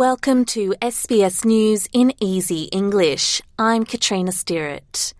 [0.00, 3.42] Welcome to SBS News in Easy English.
[3.58, 5.12] I'm Katrina Stirrett.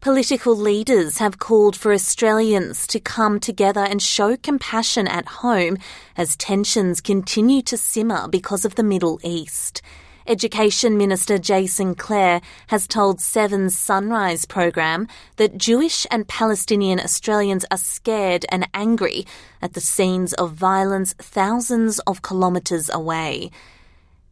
[0.00, 5.76] Political leaders have called for Australians to come together and show compassion at home
[6.16, 9.82] as tensions continue to simmer because of the Middle East.
[10.26, 17.76] Education Minister Jason Clare has told Seven's Sunrise program that Jewish and Palestinian Australians are
[17.76, 19.26] scared and angry
[19.60, 23.50] at the scenes of violence thousands of kilometres away.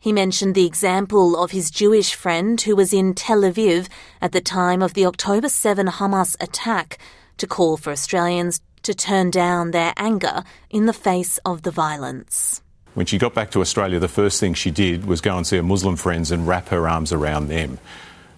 [0.05, 3.89] He mentioned the example of his Jewish friend who was in Tel Aviv
[4.21, 6.99] at the time of the October 7 Hamas attack
[7.39, 12.61] to call for Australians to turn down their anger in the face of the violence.
[12.93, 15.57] When she got back to Australia, the first thing she did was go and see
[15.57, 17.79] her Muslim friends and wrap her arms around them.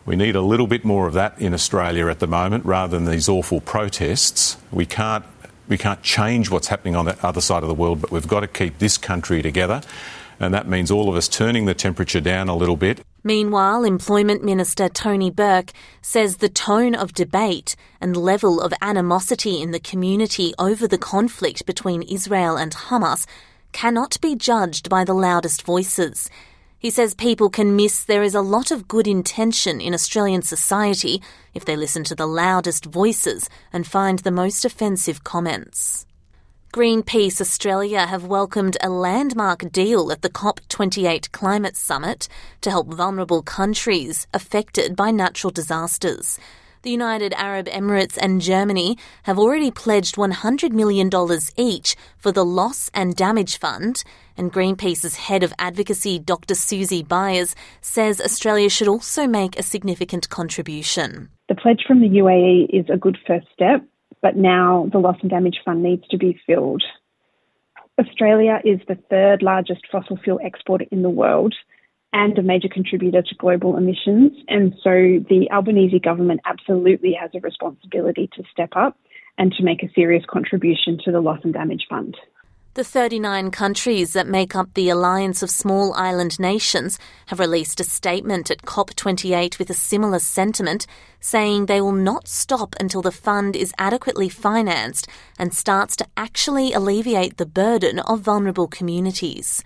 [0.04, 3.10] We need a little bit more of that in Australia at the moment rather than
[3.10, 4.56] these awful protests.
[4.70, 5.24] We can't,
[5.66, 8.40] we can't change what's happening on the other side of the world, but we've got
[8.42, 9.82] to keep this country together
[10.38, 13.02] and that means all of us turning the temperature down a little bit.
[13.24, 19.72] Meanwhile, Employment Minister Tony Burke says the tone of debate and level of animosity in
[19.72, 23.26] the community over the conflict between Israel and Hamas
[23.72, 26.30] cannot be judged by the loudest voices.
[26.78, 31.20] He says people can miss there is a lot of good intention in Australian society
[31.52, 36.06] if they listen to the loudest voices and find the most offensive comments.
[36.72, 42.28] Greenpeace Australia have welcomed a landmark deal at the COP28 climate summit
[42.60, 46.38] to help vulnerable countries affected by natural disasters.
[46.82, 51.10] The United Arab Emirates and Germany have already pledged $100 million
[51.56, 54.04] each for the Loss and Damage Fund,
[54.36, 56.54] and Greenpeace's head of advocacy, Dr.
[56.54, 61.30] Susie Byers, says Australia should also make a significant contribution.
[61.48, 63.82] The pledge from the UAE is a good first step
[64.26, 66.82] but now the loss and damage fund needs to be filled.
[67.96, 71.54] Australia is the third largest fossil fuel exporter in the world
[72.12, 74.32] and a major contributor to global emissions.
[74.48, 74.90] And so
[75.30, 78.98] the Albanese government absolutely has a responsibility to step up
[79.38, 82.16] and to make a serious contribution to the loss and damage fund.
[82.76, 86.98] The 39 countries that make up the Alliance of Small Island Nations
[87.28, 90.86] have released a statement at COP28 with a similar sentiment,
[91.18, 96.74] saying they will not stop until the fund is adequately financed and starts to actually
[96.74, 99.64] alleviate the burden of vulnerable communities.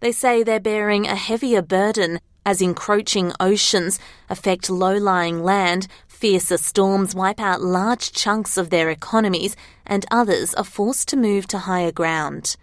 [0.00, 5.86] They say they're bearing a heavier burden as encroaching oceans affect low lying land,
[6.24, 9.54] fiercer storms wipe out large chunks of their economies,
[9.84, 12.56] and others are forced to move to higher ground.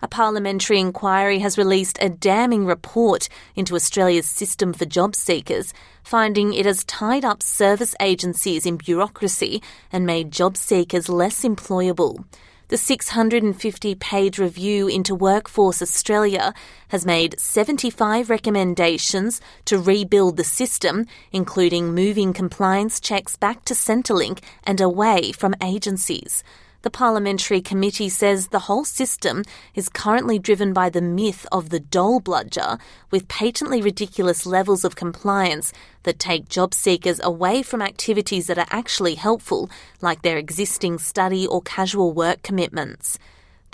[0.00, 5.74] A parliamentary inquiry has released a damning report into Australia's system for job seekers,
[6.04, 12.24] finding it has tied up service agencies in bureaucracy and made job seekers less employable.
[12.68, 16.52] The 650 page review into Workforce Australia
[16.88, 24.40] has made 75 recommendations to rebuild the system, including moving compliance checks back to Centrelink
[24.64, 26.42] and away from agencies.
[26.86, 29.42] The Parliamentary Committee says the whole system
[29.74, 32.78] is currently driven by the myth of the dole bludger,
[33.10, 35.72] with patently ridiculous levels of compliance
[36.04, 39.68] that take job seekers away from activities that are actually helpful,
[40.00, 43.18] like their existing study or casual work commitments.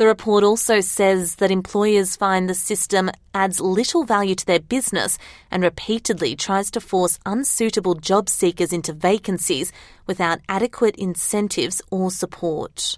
[0.02, 5.16] The report also says that employers find the system adds little value to their business
[5.48, 9.70] and repeatedly tries to force unsuitable job seekers into vacancies
[10.08, 12.96] without adequate incentives or support.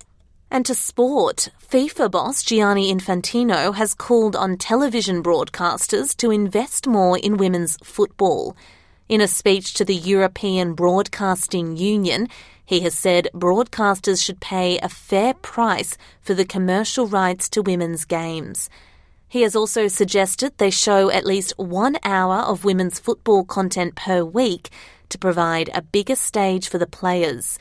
[0.50, 7.19] And to sport, FIFA boss Gianni Infantino has called on television broadcasters to invest more
[7.19, 8.56] in women's football.
[9.06, 12.26] In a speech to the European Broadcasting Union,
[12.65, 18.06] he has said broadcasters should pay a fair price for the commercial rights to women's
[18.06, 18.70] games.
[19.28, 24.25] He has also suggested they show at least one hour of women's football content per
[24.25, 24.70] week
[25.10, 27.59] to provide a bigger stage for the players.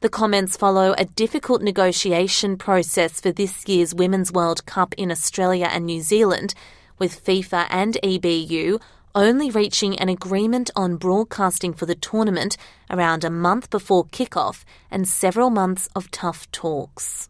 [0.00, 5.68] The comments follow a difficult negotiation process for this year's Women's World Cup in Australia
[5.70, 6.52] and New Zealand,
[6.98, 8.80] with FIFA and EBU
[9.14, 12.56] only reaching an agreement on broadcasting for the tournament
[12.90, 17.28] around a month before kickoff and several months of tough talks.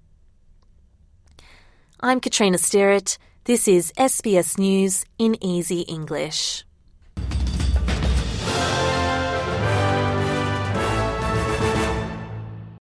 [2.00, 3.18] I'm Katrina Stirrett.
[3.44, 6.64] This is SBS News in Easy English.